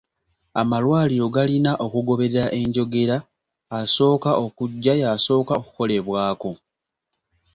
[0.61, 3.17] Amalwaliro galina okugoberera enjogera;
[3.79, 6.51] asooka okujja y'asooka okukolebwako.